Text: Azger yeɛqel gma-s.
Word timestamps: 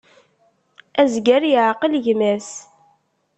Azger 1.01 1.43
yeɛqel 1.51 1.93
gma-s. 2.05 2.49